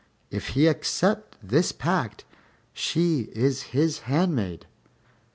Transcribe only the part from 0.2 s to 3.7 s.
If he accept this pact, she is